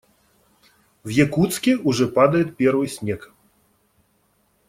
В 1.03 1.09
Якутске 1.09 1.77
уже 1.77 2.07
падает 2.07 2.57
первый 2.57 2.87
снег. 2.87 3.31